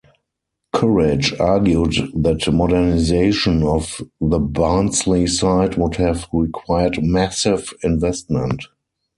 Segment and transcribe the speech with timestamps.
[0.73, 8.63] Courage argued that modernization of the Barnsley site would have required "massive" investment.